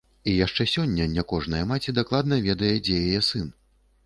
І 0.31 0.33
яшчэ 0.45 0.65
сёння 0.75 1.05
не 1.17 1.23
кожная 1.31 1.61
маці 1.73 1.95
дакладна 1.99 2.41
ведае, 2.49 2.73
дзе 2.89 2.97
яе 3.05 3.21
сын. 3.31 3.47